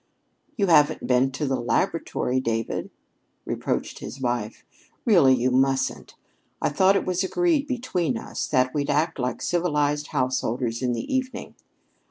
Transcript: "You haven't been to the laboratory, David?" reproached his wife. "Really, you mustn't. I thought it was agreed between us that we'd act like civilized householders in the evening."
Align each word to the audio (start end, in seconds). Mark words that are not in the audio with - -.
"You 0.57 0.65
haven't 0.65 1.05
been 1.05 1.29
to 1.33 1.45
the 1.45 1.61
laboratory, 1.61 2.39
David?" 2.39 2.89
reproached 3.45 3.99
his 3.99 4.19
wife. 4.19 4.65
"Really, 5.05 5.35
you 5.35 5.51
mustn't. 5.51 6.15
I 6.59 6.69
thought 6.69 6.95
it 6.95 7.05
was 7.05 7.23
agreed 7.23 7.67
between 7.67 8.17
us 8.17 8.47
that 8.47 8.73
we'd 8.73 8.89
act 8.89 9.19
like 9.19 9.43
civilized 9.43 10.07
householders 10.07 10.81
in 10.81 10.93
the 10.93 11.05
evening." 11.15 11.53